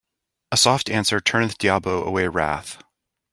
[0.51, 2.81] A soft answer turneth diabo away wrath.